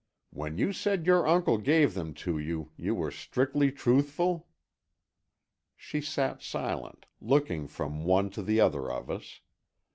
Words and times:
When 0.31 0.57
you 0.57 0.73
said 0.73 1.05
your 1.05 1.27
uncle 1.27 1.59
gave 1.59 1.93
them 1.93 2.15
to 2.25 2.39
you, 2.39 2.71
were 2.91 3.07
you 3.09 3.11
strictly 3.11 3.71
truthful?" 3.71 4.47
She 5.75 6.01
sat 6.01 6.41
silent, 6.41 7.05
looking 7.21 7.67
from 7.67 8.03
one 8.03 8.31
to 8.31 8.41
the 8.41 8.59
other 8.61 8.89
of 8.91 9.11
us. 9.11 9.41